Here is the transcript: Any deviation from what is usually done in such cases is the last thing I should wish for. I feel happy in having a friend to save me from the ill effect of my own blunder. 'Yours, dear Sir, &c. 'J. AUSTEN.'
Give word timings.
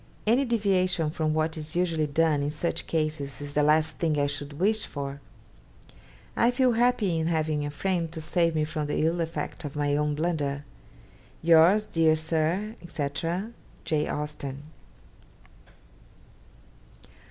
Any 0.25 0.45
deviation 0.45 1.11
from 1.11 1.35
what 1.35 1.55
is 1.57 1.75
usually 1.75 2.07
done 2.07 2.41
in 2.41 2.49
such 2.49 2.87
cases 2.87 3.39
is 3.39 3.53
the 3.53 3.61
last 3.61 3.99
thing 3.99 4.19
I 4.19 4.25
should 4.25 4.53
wish 4.53 4.87
for. 4.87 5.21
I 6.35 6.49
feel 6.49 6.71
happy 6.71 7.19
in 7.19 7.27
having 7.27 7.63
a 7.63 7.69
friend 7.69 8.11
to 8.11 8.19
save 8.19 8.55
me 8.55 8.63
from 8.63 8.87
the 8.87 9.05
ill 9.05 9.21
effect 9.21 9.63
of 9.63 9.75
my 9.75 9.95
own 9.95 10.15
blunder. 10.15 10.65
'Yours, 11.43 11.83
dear 11.83 12.15
Sir, 12.15 12.75
&c. 12.87 13.09
'J. 13.85 14.07
AUSTEN.' 14.07 14.63